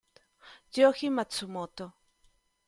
[0.73, 1.85] Gyōji Matsumoto